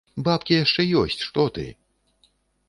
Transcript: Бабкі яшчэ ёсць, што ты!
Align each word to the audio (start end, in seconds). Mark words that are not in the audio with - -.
Бабкі 0.27 0.55
яшчэ 0.59 0.85
ёсць, 1.01 1.21
што 1.27 1.47
ты! 1.59 1.67